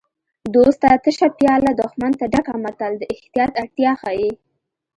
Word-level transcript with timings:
دوست 0.53 0.79
ته 0.83 0.89
تشه 1.03 1.27
پیاله 1.37 1.71
دښمن 1.81 2.11
ته 2.19 2.25
ډکه 2.33 2.53
متل 2.63 2.91
د 2.97 3.03
احتیاط 3.15 3.51
اړتیا 3.63 3.91
ښيي 4.01 4.31